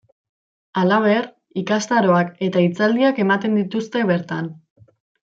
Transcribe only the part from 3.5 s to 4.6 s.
dituzte bertan.